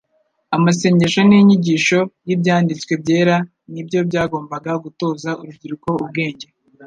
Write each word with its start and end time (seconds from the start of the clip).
amasengesho 0.55 1.19
n'inyigisho 1.25 1.99
y'Ibyanditswe 2.27 2.93
byera 3.01 3.35
ni 3.71 3.81
byo 3.87 3.99
byagombaga 4.09 4.71
gutoza 4.83 5.29
urubyiruko 5.41 5.89
ubwenge. 6.03 6.47